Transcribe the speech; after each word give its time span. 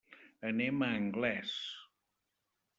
Anem 0.51 0.81
a 0.87 0.89
Anglès. 1.01 1.55